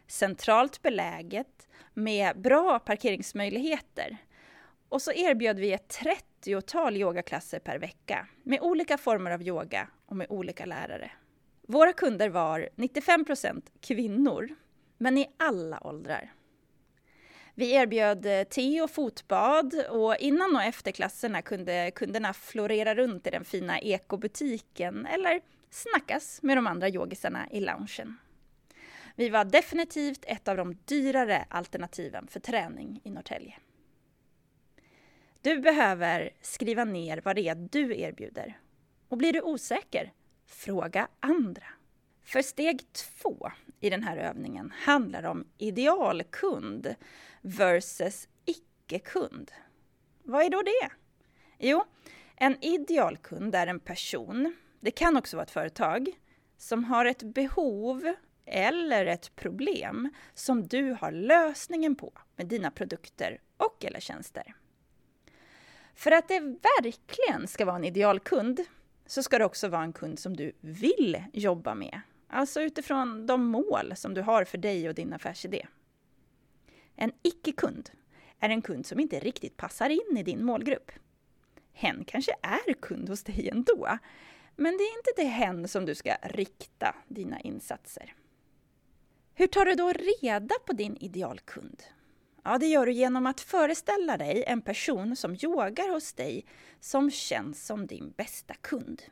centralt 0.07 0.83
beläget 0.83 1.69
med 1.95 2.41
bra 2.41 2.79
parkeringsmöjligheter 2.79 4.17
och 4.89 5.03
så 5.03 5.13
erbjöd 5.13 5.59
vi 5.59 5.73
ett 5.73 5.99
30-tal 6.03 6.97
yogaklasser 6.97 7.59
per 7.59 7.79
vecka 7.79 8.27
med 8.43 8.61
olika 8.61 8.99
former 8.99 9.31
av 9.31 9.43
yoga 9.43 9.89
och 10.07 10.17
med 10.17 10.27
olika 10.31 10.65
lärare. 10.65 11.11
Våra 11.67 11.93
kunder 11.93 12.29
var 12.29 12.69
95% 12.77 13.63
kvinnor, 13.81 14.55
men 14.99 15.19
i 15.19 15.31
alla 15.37 15.87
åldrar. 15.87 16.33
Vi 17.55 17.73
erbjöd 17.75 18.27
eh, 18.27 18.43
te 18.43 18.81
och 18.81 18.91
fotbad 18.91 19.75
och 19.91 20.17
innan 20.17 20.57
och 20.57 20.63
efter 20.63 20.93
klasserna 20.93 21.43
kunde 21.43 21.91
kunderna 21.95 22.33
florera 22.33 22.95
runt 22.95 23.27
i 23.27 23.31
den 23.31 23.45
fina 23.45 23.81
ekobutiken 23.81 25.07
eller 25.07 25.41
snackas 25.71 26.43
med 26.43 26.57
de 26.57 26.67
andra 26.67 26.89
yogisarna 26.89 27.49
i 27.51 27.61
loungen. 27.61 28.17
Vi 29.17 29.29
var 29.29 29.45
definitivt 29.45 30.25
ett 30.27 30.49
av 30.49 30.57
de 30.57 30.79
dyrare 30.85 31.45
alternativen 31.49 32.27
för 32.27 32.41
träning 32.41 33.01
i 33.05 33.11
Norrtälje. 33.11 33.55
Du 35.41 35.59
behöver 35.59 36.31
skriva 36.41 36.85
ner 36.85 37.21
vad 37.25 37.37
det 37.37 37.49
är 37.49 37.55
du 37.55 38.01
erbjuder. 38.01 38.59
Och 39.09 39.19
blir 39.19 39.33
du 39.33 39.41
osäker, 39.41 40.13
fråga 40.55 41.09
andra. 41.21 41.67
För 42.25 42.43
steg 42.43 42.93
två 42.93 43.51
i 43.81 43.91
den 43.91 44.03
här 44.03 44.17
övningen 44.17 44.73
handlar 44.77 45.23
om 45.23 45.45
idealkund 45.59 46.95
versus 47.41 48.29
icke-kund. 48.45 49.53
Vad 50.23 50.43
är 50.45 50.51
då 50.51 50.63
det? 50.63 50.91
Jo, 51.59 51.85
en 52.37 52.65
idealkund 52.65 53.55
är 53.55 53.67
en 53.67 53.81
person, 53.81 54.57
det 54.81 54.91
kan 54.91 55.17
också 55.17 55.37
vara 55.37 55.45
ett 55.45 55.51
företag, 55.51 56.09
som 56.57 56.85
har 56.85 57.05
ett 57.05 57.23
behov 57.23 58.15
eller 58.47 59.07
ett 59.07 59.37
problem 59.37 60.11
som 60.35 60.67
du 60.69 60.97
har 61.01 61.13
lösningen 61.13 61.95
på 61.95 62.13
med 62.37 62.47
dina 62.47 62.71
produkter 62.71 63.41
och 63.57 63.85
eller 63.85 64.01
tjänster. 64.01 64.55
För 65.95 66.11
att 66.11 66.29
det 66.29 66.41
verkligen 66.41 67.49
ska 67.49 67.65
vara 67.65 67.77
en 67.77 67.85
idealkund 67.85 68.61
så 69.07 69.23
ska 69.23 69.39
det 69.39 69.45
också 69.45 69.69
vara 69.69 69.83
en 69.83 69.93
kund 69.93 70.19
som 70.19 70.37
du 70.37 70.53
vill 70.61 71.25
jobba 71.33 71.75
med. 71.75 72.01
Alltså 72.29 72.63
utifrån 72.63 73.27
de 73.27 73.45
mål 73.45 73.93
som 73.97 74.15
du 74.15 74.21
har 74.21 74.45
för 74.45 74.59
dig 74.59 74.89
och 74.89 74.95
din 74.95 75.13
affärsidé. 75.13 75.67
En 76.97 77.13
icke-kund 77.23 77.91
är 78.41 78.51
en 78.51 78.63
kund 78.63 78.87
som 78.87 79.01
inte 79.01 79.21
riktigt 79.21 79.57
passar 79.57 79.91
in 79.91 80.17
i 80.17 80.23
din 80.23 80.45
målgrupp. 80.45 80.93
Hen 81.73 82.05
kanske 82.05 82.33
är 82.43 82.73
kund 82.75 83.09
hos 83.09 83.23
dig 83.23 83.49
ändå, 83.49 83.99
men 84.57 84.77
det 84.77 84.83
är 84.83 84.99
inte 84.99 85.13
till 85.17 85.31
hen 85.31 85.69
som 85.69 85.87
du 85.87 85.95
ska 85.95 86.17
rikta 86.23 86.95
dina 87.09 87.41
insatser. 87.41 88.15
Hur 89.35 89.47
tar 89.47 89.65
du 89.65 89.75
då 89.75 89.93
reda 89.93 90.55
på 90.67 90.73
din 90.73 90.97
idealkund? 90.97 91.83
Ja, 92.47 92.59
det 92.59 92.67
gör 92.67 92.87
du 92.87 92.93
genom 92.93 93.27
att 93.27 93.41
föreställa 93.41 94.17
dig 94.17 94.45
en 94.47 94.63
person 94.63 95.17
som 95.17 95.37
yogar 95.43 95.93
hos 95.93 96.13
dig 96.13 96.47
som 96.81 97.11
känns 97.11 97.67
som 97.67 97.87
din 97.87 98.11
bästa 98.17 98.55
kund. 98.55 99.03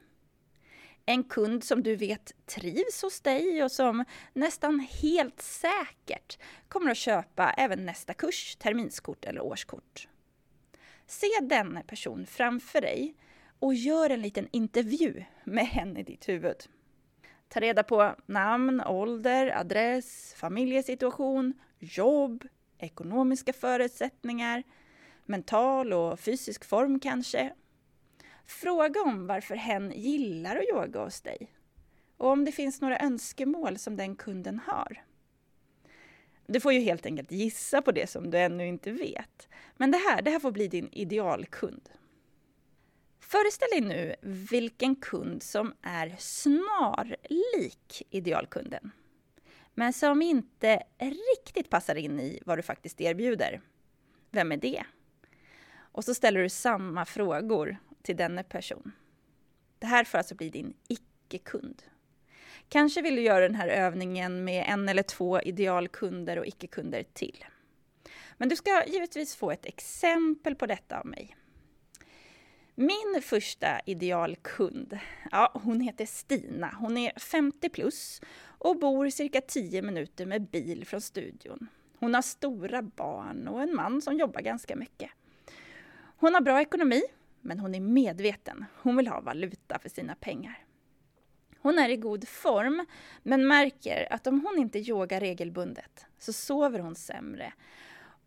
En 1.06 1.24
kund 1.24 1.64
som 1.64 1.82
du 1.82 1.96
vet 1.96 2.46
trivs 2.46 3.02
hos 3.02 3.20
dig 3.20 3.64
och 3.64 3.72
som 3.72 4.04
nästan 4.32 4.80
helt 4.80 5.42
säkert 5.42 6.38
kommer 6.68 6.90
att 6.90 6.96
köpa 6.96 7.52
även 7.52 7.86
nästa 7.86 8.14
kurs, 8.14 8.56
terminskort 8.56 9.24
eller 9.24 9.40
årskort. 9.40 10.08
Se 11.06 11.26
denna 11.42 11.82
person 11.82 12.26
framför 12.26 12.80
dig 12.80 13.14
och 13.58 13.74
gör 13.74 14.10
en 14.10 14.22
liten 14.22 14.48
intervju 14.52 15.24
med 15.44 15.66
henne 15.66 16.00
i 16.00 16.02
ditt 16.02 16.28
huvud. 16.28 16.56
Ta 17.48 17.60
reda 17.60 17.82
på 17.82 18.16
namn, 18.26 18.80
ålder, 18.80 19.58
adress, 19.60 20.34
familjesituation, 20.36 21.54
jobb, 21.78 22.44
ekonomiska 22.82 23.52
förutsättningar, 23.52 24.62
mental 25.24 25.92
och 25.92 26.20
fysisk 26.20 26.64
form 26.64 27.00
kanske. 27.00 27.52
Fråga 28.44 29.00
om 29.00 29.26
varför 29.26 29.54
hen 29.54 29.92
gillar 29.96 30.56
att 30.56 30.68
yoga 30.72 31.04
hos 31.04 31.20
dig 31.20 31.50
och 32.16 32.28
om 32.28 32.44
det 32.44 32.52
finns 32.52 32.80
några 32.80 32.98
önskemål 32.98 33.78
som 33.78 33.96
den 33.96 34.16
kunden 34.16 34.58
har. 34.58 35.04
Du 36.46 36.60
får 36.60 36.72
ju 36.72 36.80
helt 36.80 37.06
enkelt 37.06 37.32
gissa 37.32 37.82
på 37.82 37.92
det 37.92 38.10
som 38.10 38.30
du 38.30 38.38
ännu 38.38 38.66
inte 38.66 38.90
vet. 38.90 39.48
Men 39.76 39.90
det 39.90 39.98
här, 39.98 40.22
det 40.22 40.30
här 40.30 40.40
får 40.40 40.52
bli 40.52 40.68
din 40.68 40.88
idealkund. 40.92 41.88
Föreställ 43.20 43.68
dig 43.70 43.80
nu 43.80 44.14
vilken 44.50 44.96
kund 44.96 45.42
som 45.42 45.74
är 45.82 46.16
snarlik 46.18 48.02
idealkunden 48.10 48.90
men 49.74 49.92
som 49.92 50.22
inte 50.22 50.82
riktigt 50.98 51.70
passar 51.70 51.94
in 51.94 52.20
i 52.20 52.40
vad 52.46 52.58
du 52.58 52.62
faktiskt 52.62 53.00
erbjuder. 53.00 53.60
Vem 54.30 54.52
är 54.52 54.56
det? 54.56 54.84
Och 55.74 56.04
så 56.04 56.14
ställer 56.14 56.40
du 56.40 56.48
samma 56.48 57.04
frågor 57.04 57.76
till 58.02 58.16
denna 58.16 58.42
person. 58.42 58.92
Det 59.78 59.86
här 59.86 60.04
får 60.04 60.18
alltså 60.18 60.34
bli 60.34 60.48
din 60.48 60.74
icke-kund. 60.88 61.82
Kanske 62.68 63.02
vill 63.02 63.16
du 63.16 63.22
göra 63.22 63.48
den 63.48 63.54
här 63.54 63.68
övningen 63.68 64.44
med 64.44 64.64
en 64.68 64.88
eller 64.88 65.02
två 65.02 65.40
idealkunder 65.40 66.38
och 66.38 66.46
icke-kunder 66.46 67.02
till. 67.12 67.44
Men 68.36 68.48
du 68.48 68.56
ska 68.56 68.84
givetvis 68.86 69.36
få 69.36 69.50
ett 69.50 69.66
exempel 69.66 70.54
på 70.54 70.66
detta 70.66 70.98
av 70.98 71.06
mig. 71.06 71.36
Min 72.74 73.22
första 73.22 73.80
idealkund, 73.86 74.98
ja, 75.30 75.60
hon 75.64 75.80
heter 75.80 76.06
Stina. 76.06 76.74
Hon 76.78 76.96
är 76.96 77.18
50 77.18 77.68
plus 77.68 78.20
och 78.58 78.78
bor 78.78 79.10
cirka 79.10 79.40
10 79.40 79.82
minuter 79.82 80.26
med 80.26 80.42
bil 80.42 80.86
från 80.86 81.00
studion. 81.00 81.68
Hon 81.98 82.14
har 82.14 82.22
stora 82.22 82.82
barn 82.82 83.48
och 83.48 83.62
en 83.62 83.74
man 83.74 84.02
som 84.02 84.16
jobbar 84.16 84.40
ganska 84.40 84.76
mycket. 84.76 85.10
Hon 86.16 86.34
har 86.34 86.40
bra 86.40 86.60
ekonomi, 86.60 87.02
men 87.40 87.58
hon 87.60 87.74
är 87.74 87.80
medveten. 87.80 88.64
Hon 88.82 88.96
vill 88.96 89.08
ha 89.08 89.20
valuta 89.20 89.78
för 89.78 89.88
sina 89.88 90.14
pengar. 90.14 90.64
Hon 91.58 91.78
är 91.78 91.88
i 91.88 91.96
god 91.96 92.28
form, 92.28 92.86
men 93.22 93.46
märker 93.46 94.12
att 94.12 94.26
om 94.26 94.46
hon 94.46 94.58
inte 94.58 94.78
yogar 94.78 95.20
regelbundet 95.20 96.06
så 96.18 96.32
sover 96.32 96.78
hon 96.78 96.94
sämre. 96.94 97.52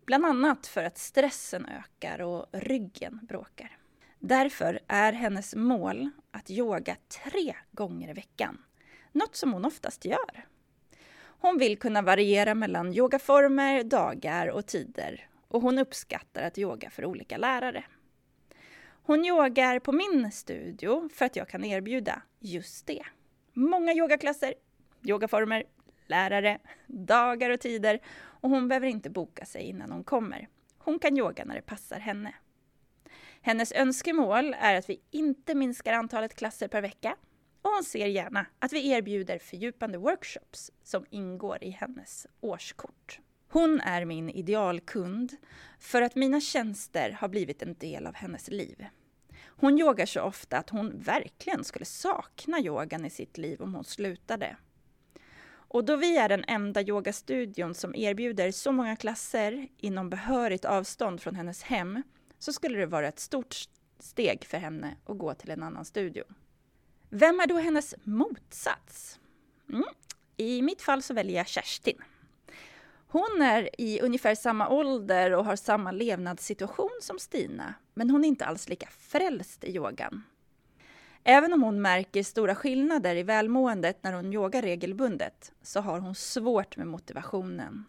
Bland 0.04 0.26
annat 0.26 0.66
för 0.66 0.84
att 0.84 0.98
stressen 0.98 1.66
ökar 1.66 2.20
och 2.20 2.46
ryggen 2.52 3.20
bråkar. 3.22 3.75
Därför 4.18 4.80
är 4.86 5.12
hennes 5.12 5.54
mål 5.54 6.10
att 6.30 6.50
yoga 6.50 6.96
tre 7.24 7.56
gånger 7.72 8.10
i 8.10 8.12
veckan. 8.12 8.58
Något 9.12 9.36
som 9.36 9.52
hon 9.52 9.64
oftast 9.64 10.04
gör. 10.04 10.46
Hon 11.18 11.58
vill 11.58 11.78
kunna 11.78 12.02
variera 12.02 12.54
mellan 12.54 12.94
yogaformer, 12.94 13.84
dagar 13.84 14.48
och 14.48 14.66
tider 14.66 15.28
och 15.48 15.62
hon 15.62 15.78
uppskattar 15.78 16.42
att 16.42 16.58
yoga 16.58 16.90
för 16.90 17.04
olika 17.04 17.36
lärare. 17.36 17.84
Hon 19.02 19.24
yogar 19.24 19.78
på 19.78 19.92
min 19.92 20.32
studio 20.32 21.08
för 21.14 21.24
att 21.24 21.36
jag 21.36 21.48
kan 21.48 21.64
erbjuda 21.64 22.22
just 22.40 22.86
det. 22.86 23.02
Många 23.52 23.92
yogaklasser, 23.92 24.54
yogaformer, 25.02 25.64
lärare, 26.06 26.58
dagar 26.86 27.50
och 27.50 27.60
tider 27.60 28.00
och 28.16 28.50
hon 28.50 28.68
behöver 28.68 28.86
inte 28.86 29.10
boka 29.10 29.44
sig 29.44 29.62
innan 29.62 29.92
hon 29.92 30.04
kommer. 30.04 30.48
Hon 30.78 30.98
kan 30.98 31.18
yoga 31.18 31.44
när 31.44 31.54
det 31.54 31.62
passar 31.62 31.98
henne. 31.98 32.34
Hennes 33.46 33.72
önskemål 33.72 34.56
är 34.60 34.74
att 34.74 34.90
vi 34.90 35.00
inte 35.10 35.54
minskar 35.54 35.92
antalet 35.92 36.34
klasser 36.34 36.68
per 36.68 36.82
vecka 36.82 37.16
och 37.62 37.70
hon 37.70 37.84
ser 37.84 38.06
gärna 38.06 38.46
att 38.58 38.72
vi 38.72 38.90
erbjuder 38.90 39.38
fördjupande 39.38 39.98
workshops 39.98 40.70
som 40.82 41.06
ingår 41.10 41.64
i 41.64 41.70
hennes 41.70 42.26
årskort. 42.40 43.20
Hon 43.48 43.80
är 43.80 44.04
min 44.04 44.30
idealkund 44.30 45.36
för 45.78 46.02
att 46.02 46.14
mina 46.14 46.40
tjänster 46.40 47.10
har 47.10 47.28
blivit 47.28 47.62
en 47.62 47.74
del 47.74 48.06
av 48.06 48.14
hennes 48.14 48.48
liv. 48.48 48.86
Hon 49.44 49.78
yogar 49.78 50.06
så 50.06 50.22
ofta 50.22 50.58
att 50.58 50.70
hon 50.70 50.98
verkligen 50.98 51.64
skulle 51.64 51.84
sakna 51.84 52.60
yogan 52.60 53.04
i 53.04 53.10
sitt 53.10 53.38
liv 53.38 53.62
om 53.62 53.74
hon 53.74 53.84
slutade. 53.84 54.56
Och 55.48 55.84
då 55.84 55.96
vi 55.96 56.16
är 56.16 56.28
den 56.28 56.44
enda 56.48 56.82
yogastudion 56.82 57.74
som 57.74 57.94
erbjuder 57.94 58.50
så 58.50 58.72
många 58.72 58.96
klasser 58.96 59.68
inom 59.76 60.10
behörigt 60.10 60.64
avstånd 60.64 61.20
från 61.20 61.34
hennes 61.34 61.62
hem 61.62 62.02
så 62.38 62.52
skulle 62.52 62.78
det 62.78 62.86
vara 62.86 63.08
ett 63.08 63.18
stort 63.18 63.56
steg 63.98 64.44
för 64.44 64.58
henne 64.58 64.96
att 65.04 65.18
gå 65.18 65.34
till 65.34 65.50
en 65.50 65.62
annan 65.62 65.84
studio. 65.84 66.24
Vem 67.08 67.40
är 67.40 67.46
då 67.46 67.56
hennes 67.56 67.94
motsats? 68.02 69.20
Mm. 69.68 69.84
I 70.36 70.62
mitt 70.62 70.82
fall 70.82 71.02
så 71.02 71.14
väljer 71.14 71.36
jag 71.36 71.48
Kerstin. 71.48 72.02
Hon 73.08 73.42
är 73.42 73.80
i 73.80 74.00
ungefär 74.00 74.34
samma 74.34 74.68
ålder 74.68 75.30
och 75.32 75.44
har 75.44 75.56
samma 75.56 75.92
levnadssituation 75.92 76.98
som 77.00 77.18
Stina, 77.18 77.74
men 77.94 78.10
hon 78.10 78.24
är 78.24 78.28
inte 78.28 78.44
alls 78.44 78.68
lika 78.68 78.88
frälst 78.90 79.64
i 79.64 79.76
yogan. 79.76 80.22
Även 81.24 81.52
om 81.52 81.62
hon 81.62 81.82
märker 81.82 82.22
stora 82.22 82.54
skillnader 82.54 83.16
i 83.16 83.22
välmåendet 83.22 84.02
när 84.02 84.12
hon 84.12 84.32
yogar 84.32 84.62
regelbundet, 84.62 85.52
så 85.62 85.80
har 85.80 85.98
hon 85.98 86.14
svårt 86.14 86.76
med 86.76 86.86
motivationen. 86.86 87.84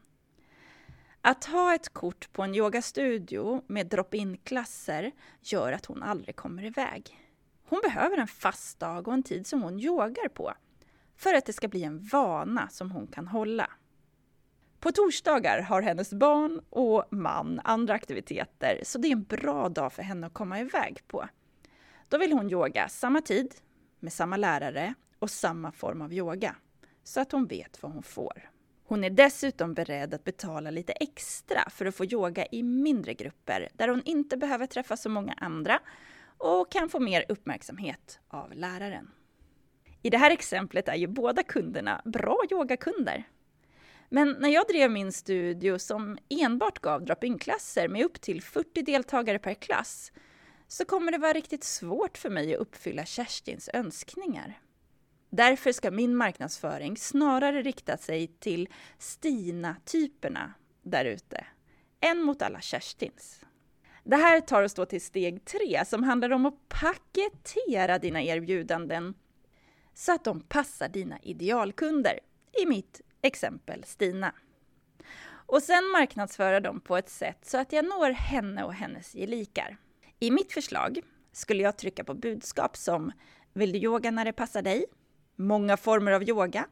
Att 1.30 1.46
ha 1.46 1.76
ett 1.76 1.90
kort 1.90 2.34
på 2.34 2.44
en 2.44 2.56
yogastudio 2.56 3.64
med 3.68 3.88
drop-in-klasser 3.88 5.12
gör 5.42 5.72
att 5.72 5.86
hon 5.86 6.04
aldrig 6.04 6.36
kommer 6.36 6.64
iväg. 6.64 7.18
Hon 7.70 7.80
behöver 7.84 8.18
en 8.18 8.28
fast 8.28 8.80
dag 8.80 9.08
och 9.08 9.14
en 9.14 9.24
tid 9.24 9.48
som 9.48 9.62
hon 9.62 9.80
yogar 9.80 10.28
på, 10.28 10.54
för 11.16 11.34
att 11.34 11.46
det 11.46 11.54
ska 11.54 11.68
bli 11.68 11.84
en 11.84 12.08
vana 12.08 12.70
som 12.70 12.92
hon 12.92 13.08
kan 13.08 13.28
hålla. 13.28 13.72
På 14.80 14.92
torsdagar 14.92 15.62
har 15.62 15.82
hennes 15.82 16.14
barn 16.14 16.62
och 16.70 17.06
man 17.12 17.62
andra 17.64 17.94
aktiviteter, 17.94 18.82
så 18.84 18.98
det 18.98 19.08
är 19.08 19.12
en 19.12 19.24
bra 19.24 19.70
dag 19.70 19.94
för 19.94 20.04
henne 20.04 20.28
att 20.28 20.34
komma 20.34 20.60
iväg 20.60 21.04
på. 21.08 21.28
Då 22.10 22.18
vill 22.18 22.34
hon 22.34 22.52
yoga 22.52 22.90
samma 22.90 23.22
tid, 23.22 23.56
med 24.00 24.14
samma 24.14 24.38
lärare 24.38 24.94
och 25.20 25.32
samma 25.32 25.72
form 25.72 26.02
av 26.02 26.14
yoga, 26.14 26.56
så 27.04 27.22
att 27.22 27.32
hon 27.32 27.48
vet 27.48 27.84
vad 27.84 27.92
hon 27.92 28.04
får. 28.04 28.50
Hon 28.90 29.04
är 29.04 29.10
dessutom 29.10 29.74
beredd 29.74 30.14
att 30.14 30.24
betala 30.24 30.72
lite 30.72 30.94
extra 30.94 31.70
för 31.70 31.86
att 31.86 31.96
få 31.96 32.06
yoga 32.06 32.46
i 32.52 32.64
mindre 32.64 33.14
grupper, 33.14 33.70
där 33.74 33.88
hon 33.88 34.02
inte 34.06 34.38
behöver 34.38 34.66
träffa 34.66 34.98
så 34.98 35.10
många 35.10 35.34
andra 35.34 35.80
och 36.38 36.72
kan 36.72 36.90
få 36.90 37.00
mer 37.00 37.26
uppmärksamhet 37.30 38.20
av 38.28 38.54
läraren. 38.54 39.12
I 40.02 40.10
det 40.10 40.18
här 40.18 40.32
exemplet 40.32 40.88
är 40.88 40.96
ju 40.96 41.08
båda 41.08 41.44
kunderna 41.44 42.02
bra 42.06 42.38
yogakunder. 42.52 43.24
Men 44.10 44.36
när 44.40 44.50
jag 44.50 44.68
drev 44.68 44.92
min 44.92 45.12
studio 45.12 45.80
som 45.80 46.18
enbart 46.30 46.80
gav 46.80 47.06
drop-in-klasser 47.06 47.88
med 47.88 48.06
upp 48.06 48.22
till 48.22 48.42
40 48.42 48.82
deltagare 48.82 49.40
per 49.40 49.54
klass 49.54 50.12
så 50.68 50.86
kommer 50.86 51.12
det 51.12 51.18
vara 51.18 51.34
riktigt 51.34 51.64
svårt 51.64 52.18
för 52.18 52.30
mig 52.30 52.54
att 52.56 52.62
uppfylla 52.62 53.06
Kerstins 53.06 53.70
önskningar. 53.74 54.60
Därför 55.30 55.72
ska 55.72 55.92
min 55.92 56.16
marknadsföring 56.16 56.98
snarare 56.98 57.62
rikta 57.62 57.98
sig 57.98 58.28
till 58.28 58.70
Stina-typerna 58.98 60.54
där 60.82 61.06
ute, 61.06 61.46
än 62.00 62.22
mot 62.22 62.42
alla 62.42 62.62
Kerstins. 62.62 63.42
Det 64.04 64.16
här 64.16 64.42
tar 64.42 64.64
oss 64.64 64.74
då 64.74 64.86
till 64.86 65.02
steg 65.02 65.46
tre 65.46 65.86
som 65.86 66.04
handlar 66.04 66.30
om 66.30 66.46
att 66.46 66.70
paketera 66.70 68.00
dina 68.00 68.24
erbjudanden 68.24 69.14
så 69.94 70.14
att 70.14 70.24
de 70.24 70.40
passar 70.40 70.90
dina 70.90 71.20
idealkunder. 71.20 72.20
I 72.64 72.66
mitt 72.66 73.02
exempel 73.22 73.84
Stina. 73.84 74.34
Och 75.30 75.64
sen 75.64 75.92
marknadsföra 75.92 76.60
dem 76.60 76.80
på 76.80 76.98
ett 76.98 77.10
sätt 77.10 77.46
så 77.46 77.58
att 77.58 77.74
jag 77.74 77.86
når 77.86 78.10
henne 78.10 78.64
och 78.64 78.74
hennes 78.74 79.14
gelikar. 79.14 79.78
I 80.20 80.32
mitt 80.32 80.54
förslag 80.54 81.00
skulle 81.32 81.64
jag 81.64 81.78
trycka 81.78 82.04
på 82.04 82.14
budskap 82.14 82.78
som 82.78 83.12
Vill 83.54 83.72
du 83.72 83.80
yoga 83.80 84.12
när 84.12 84.26
det 84.26 84.34
passar 84.34 84.62
dig? 84.62 84.86
Många 85.40 85.78
former 85.78 86.12
av 86.12 86.24
yoga. 86.24 86.66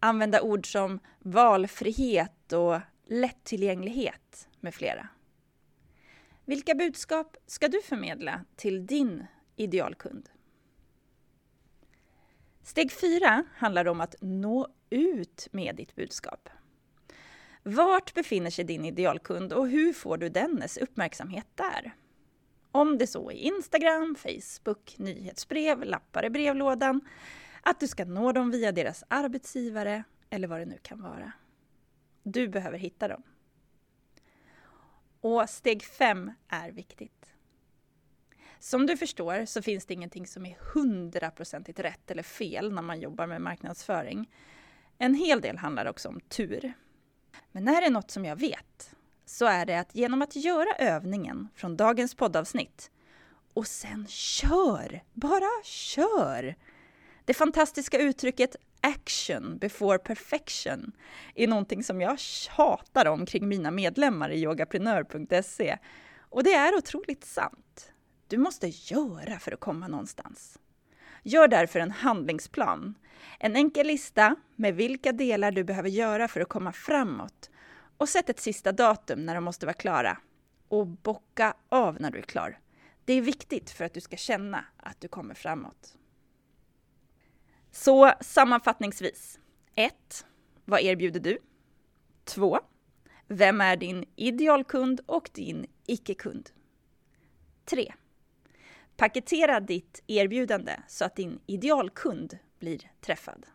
Använda 0.00 0.40
ord 0.40 0.72
som 0.72 1.00
valfrihet 1.18 2.52
och 2.52 2.80
lättillgänglighet 3.06 4.48
med 4.60 4.74
flera. 4.74 5.08
Vilka 6.44 6.74
budskap 6.74 7.36
ska 7.46 7.68
du 7.68 7.82
förmedla 7.82 8.44
till 8.56 8.86
din 8.86 9.26
idealkund? 9.56 10.28
Steg 12.62 12.92
fyra 12.92 13.44
handlar 13.56 13.88
om 13.88 14.00
att 14.00 14.14
nå 14.20 14.68
ut 14.90 15.48
med 15.50 15.76
ditt 15.76 15.94
budskap. 15.94 16.48
Vart 17.62 18.14
befinner 18.14 18.50
sig 18.50 18.64
din 18.64 18.84
idealkund 18.84 19.52
och 19.52 19.68
hur 19.68 19.92
får 19.92 20.16
du 20.16 20.28
dennes 20.28 20.76
uppmärksamhet 20.76 21.46
där? 21.54 21.92
Om 22.72 22.98
det 22.98 23.06
så 23.06 23.30
är 23.30 23.34
Instagram, 23.34 24.16
Facebook, 24.18 24.94
nyhetsbrev, 24.98 25.84
lappar 25.84 26.24
i 26.24 26.30
brevlådan, 26.30 27.00
att 27.70 27.80
du 27.80 27.88
ska 27.88 28.04
nå 28.04 28.32
dem 28.32 28.50
via 28.50 28.72
deras 28.72 29.04
arbetsgivare 29.08 30.04
eller 30.30 30.48
vad 30.48 30.60
det 30.60 30.66
nu 30.66 30.78
kan 30.82 31.02
vara. 31.02 31.32
Du 32.22 32.48
behöver 32.48 32.78
hitta 32.78 33.08
dem. 33.08 33.22
Och 35.20 35.50
steg 35.50 35.82
fem 35.82 36.32
är 36.48 36.70
viktigt. 36.70 37.34
Som 38.58 38.86
du 38.86 38.96
förstår 38.96 39.44
så 39.44 39.62
finns 39.62 39.86
det 39.86 39.94
ingenting 39.94 40.26
som 40.26 40.46
är 40.46 40.58
hundraprocentigt 40.74 41.80
rätt 41.80 42.10
eller 42.10 42.22
fel 42.22 42.72
när 42.72 42.82
man 42.82 43.00
jobbar 43.00 43.26
med 43.26 43.40
marknadsföring. 43.40 44.30
En 44.98 45.14
hel 45.14 45.40
del 45.40 45.58
handlar 45.58 45.86
också 45.86 46.08
om 46.08 46.20
tur. 46.20 46.72
Men 47.52 47.68
är 47.68 47.80
det 47.80 47.90
något 47.90 48.10
som 48.10 48.24
jag 48.24 48.36
vet 48.36 48.94
så 49.24 49.46
är 49.46 49.66
det 49.66 49.80
att 49.80 49.94
genom 49.94 50.22
att 50.22 50.36
göra 50.36 50.72
övningen 50.78 51.48
från 51.54 51.76
dagens 51.76 52.14
poddavsnitt 52.14 52.90
och 53.52 53.66
sen 53.66 54.06
kör, 54.08 55.04
bara 55.12 55.64
kör! 55.64 56.56
Det 57.28 57.34
fantastiska 57.34 57.98
uttrycket 57.98 58.56
action 58.80 59.58
before 59.58 59.98
perfection 59.98 60.92
är 61.34 61.46
någonting 61.46 61.84
som 61.84 62.00
jag 62.00 62.18
tjatar 62.18 63.06
om 63.06 63.26
kring 63.26 63.48
mina 63.48 63.70
medlemmar 63.70 64.30
i 64.30 64.42
yogaprenör.se 64.42 65.78
och 66.18 66.42
det 66.42 66.54
är 66.54 66.76
otroligt 66.76 67.24
sant. 67.24 67.92
Du 68.28 68.38
måste 68.38 68.68
göra 68.68 69.38
för 69.38 69.52
att 69.52 69.60
komma 69.60 69.88
någonstans. 69.88 70.58
Gör 71.22 71.48
därför 71.48 71.80
en 71.80 71.90
handlingsplan. 71.90 72.94
En 73.38 73.56
enkel 73.56 73.86
lista 73.86 74.36
med 74.56 74.74
vilka 74.74 75.12
delar 75.12 75.52
du 75.52 75.64
behöver 75.64 75.90
göra 75.90 76.28
för 76.28 76.40
att 76.40 76.48
komma 76.48 76.72
framåt. 76.72 77.50
Och 77.98 78.08
sätt 78.08 78.30
ett 78.30 78.40
sista 78.40 78.72
datum 78.72 79.26
när 79.26 79.34
de 79.34 79.44
måste 79.44 79.66
vara 79.66 79.74
klara. 79.74 80.18
Och 80.68 80.86
bocka 80.86 81.54
av 81.68 82.00
när 82.00 82.10
du 82.10 82.18
är 82.18 82.22
klar. 82.22 82.58
Det 83.04 83.12
är 83.12 83.22
viktigt 83.22 83.70
för 83.70 83.84
att 83.84 83.94
du 83.94 84.00
ska 84.00 84.16
känna 84.16 84.64
att 84.76 85.00
du 85.00 85.08
kommer 85.08 85.34
framåt. 85.34 85.94
Så 87.70 88.12
sammanfattningsvis. 88.20 89.38
1. 89.74 90.26
Vad 90.64 90.80
erbjuder 90.80 91.20
du? 91.20 91.38
2. 92.24 92.58
Vem 93.26 93.60
är 93.60 93.76
din 93.76 94.04
idealkund 94.16 95.00
och 95.06 95.30
din 95.32 95.66
icke-kund? 95.86 96.50
3. 97.64 97.94
Paketera 98.96 99.60
ditt 99.60 100.02
erbjudande 100.06 100.76
så 100.88 101.04
att 101.04 101.16
din 101.16 101.40
idealkund 101.46 102.38
blir 102.58 102.90
träffad. 103.00 103.46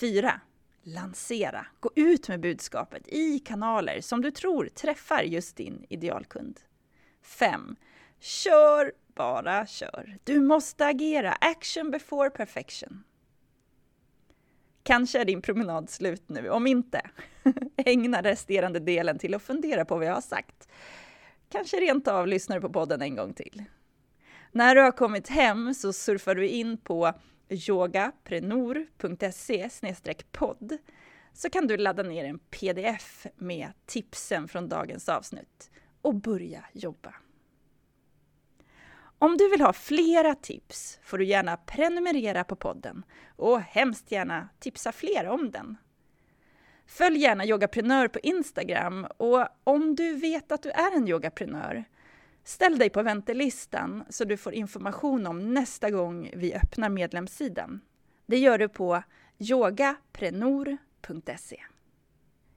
4. 0.00 0.40
Lansera. 0.82 1.66
Gå 1.80 1.90
ut 1.94 2.28
med 2.28 2.40
budskapet 2.40 3.08
i 3.08 3.38
kanaler 3.38 4.00
som 4.00 4.22
du 4.22 4.30
tror 4.30 4.68
träffar 4.68 5.22
just 5.22 5.56
din 5.56 5.86
idealkund. 5.88 6.60
5. 7.22 7.76
Kör, 8.20 8.92
bara 9.18 9.66
kör. 9.66 10.18
Du 10.24 10.40
måste 10.40 10.86
agera. 10.86 11.32
Action 11.32 11.90
before 11.90 12.30
perfection. 12.30 13.04
Kanske 14.82 15.20
är 15.20 15.24
din 15.24 15.42
promenad 15.42 15.90
slut 15.90 16.28
nu. 16.28 16.50
Om 16.50 16.66
inte, 16.66 17.00
ägna 17.76 18.22
resterande 18.22 18.80
delen 18.80 19.18
till 19.18 19.34
att 19.34 19.42
fundera 19.42 19.84
på 19.84 19.96
vad 19.96 20.06
jag 20.06 20.14
har 20.14 20.20
sagt. 20.20 20.68
Kanske 21.48 21.76
rent 21.76 22.08
av 22.08 22.26
lyssnar 22.26 22.60
på 22.60 22.68
podden 22.68 23.02
en 23.02 23.16
gång 23.16 23.34
till. 23.34 23.64
När 24.52 24.74
du 24.74 24.80
har 24.80 24.92
kommit 24.92 25.28
hem 25.28 25.74
så 25.74 25.92
surfar 25.92 26.34
du 26.34 26.48
in 26.48 26.78
på 26.78 27.12
yogaprenor.se 27.48 29.70
podd 30.32 30.78
så 31.32 31.50
kan 31.50 31.66
du 31.66 31.76
ladda 31.76 32.02
ner 32.02 32.24
en 32.24 32.38
pdf 32.38 33.26
med 33.36 33.72
tipsen 33.86 34.48
från 34.48 34.68
dagens 34.68 35.08
avsnitt 35.08 35.70
och 36.02 36.14
börja 36.14 36.64
jobba. 36.72 37.14
Om 39.18 39.36
du 39.36 39.50
vill 39.50 39.60
ha 39.60 39.72
flera 39.72 40.34
tips 40.34 40.98
får 41.02 41.18
du 41.18 41.24
gärna 41.24 41.56
prenumerera 41.56 42.44
på 42.44 42.56
podden 42.56 43.04
och 43.36 43.60
hemskt 43.60 44.12
gärna 44.12 44.48
tipsa 44.58 44.92
fler 44.92 45.28
om 45.28 45.50
den. 45.50 45.76
Följ 46.86 47.18
gärna 47.18 47.46
Yogaprenör 47.46 48.08
på 48.08 48.18
Instagram 48.18 49.06
och 49.16 49.46
om 49.64 49.94
du 49.94 50.12
vet 50.12 50.52
att 50.52 50.62
du 50.62 50.70
är 50.70 50.96
en 50.96 51.08
yogaprenör, 51.08 51.84
ställ 52.44 52.78
dig 52.78 52.90
på 52.90 53.02
väntelistan 53.02 54.04
så 54.08 54.24
du 54.24 54.36
får 54.36 54.54
information 54.54 55.26
om 55.26 55.54
nästa 55.54 55.90
gång 55.90 56.30
vi 56.34 56.54
öppnar 56.54 56.88
medlemssidan. 56.88 57.80
Det 58.26 58.38
gör 58.38 58.58
du 58.58 58.68
på 58.68 59.02
yogaprenor.se. 59.38 61.62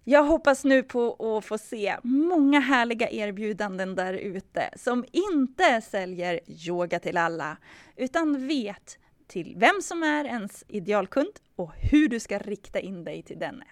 Jag 0.04 0.24
hoppas 0.24 0.64
nu 0.64 0.84
på 0.84 1.36
att 1.38 1.46
få 1.46 1.58
se 1.58 1.98
många 2.04 2.60
härliga 2.60 3.10
erbjudanden 3.10 3.96
där 3.96 4.14
ute 4.14 4.70
som 4.76 5.06
inte 5.12 5.82
säljer 5.82 6.40
yoga 6.48 7.00
till 7.00 7.18
alla, 7.18 7.58
utan 7.96 8.48
vet 8.48 8.98
till 9.28 9.56
vem 9.58 9.82
som 9.82 10.04
är 10.04 10.26
ens 10.26 10.64
idealkund 10.68 11.32
och 11.56 11.72
hur 11.92 12.10
du 12.10 12.20
ska 12.20 12.38
rikta 12.38 12.80
in 12.80 13.04
dig 13.04 13.24
till 13.24 13.40
denne. 13.40 13.66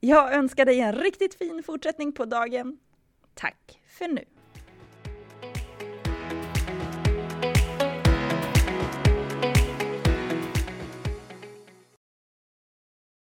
Jag 0.00 0.34
önskar 0.34 0.64
dig 0.64 0.80
en 0.80 0.92
riktigt 0.92 1.34
fin 1.34 1.62
fortsättning 1.62 2.12
på 2.12 2.24
dagen. 2.24 2.78
Tack 3.34 3.80
för 3.88 4.08
nu! 4.08 4.24